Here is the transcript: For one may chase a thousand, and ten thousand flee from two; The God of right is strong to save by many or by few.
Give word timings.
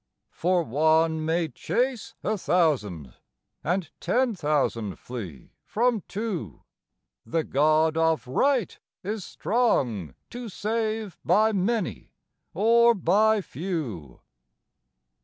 For 0.31 0.63
one 0.63 1.23
may 1.23 1.47
chase 1.49 2.15
a 2.23 2.35
thousand, 2.35 3.13
and 3.63 3.91
ten 3.99 4.33
thousand 4.33 4.97
flee 4.97 5.51
from 5.63 6.01
two; 6.07 6.63
The 7.23 7.43
God 7.43 7.95
of 7.97 8.27
right 8.27 8.79
is 9.03 9.23
strong 9.23 10.15
to 10.31 10.49
save 10.49 11.19
by 11.23 11.51
many 11.51 12.13
or 12.51 12.95
by 12.95 13.41
few. 13.41 14.21